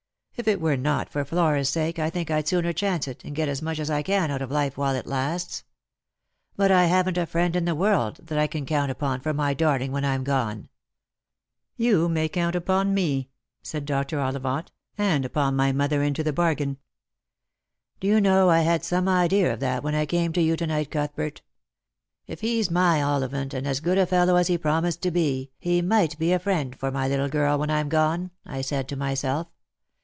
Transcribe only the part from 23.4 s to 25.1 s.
and as good a fellow as he promised